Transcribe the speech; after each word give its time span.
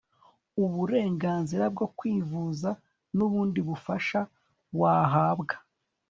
uburenganzira 0.63 1.63
bwo 1.73 1.87
kwivuza 1.97 2.69
n'ubundi 3.15 3.59
bufasha 3.67 4.19
wahabwa 4.79 5.55